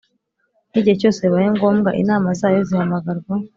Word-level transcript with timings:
n 0.71 0.73
igihe 0.79 0.95
cyose 1.01 1.19
bibaye 1.23 1.47
ngombwa 1.55 1.89
Inama 2.01 2.27
zayo 2.39 2.59
zihamagarwa 2.69 3.33